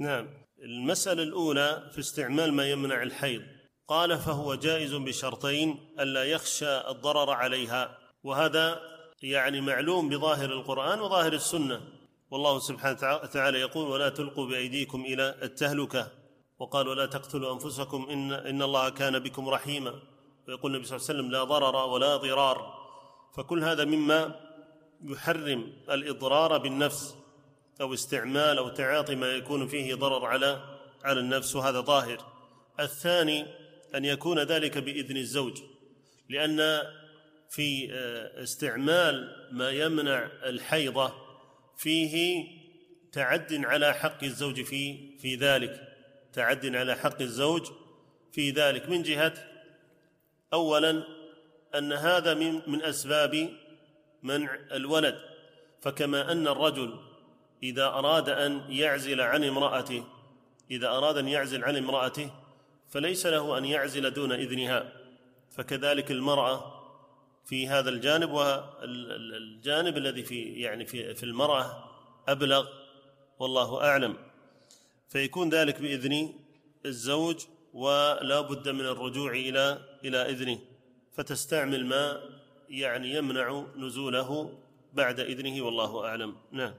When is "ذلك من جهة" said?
48.50-49.34